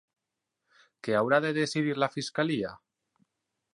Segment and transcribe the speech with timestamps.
[1.07, 2.73] Què haurà de decidir la fiscalia?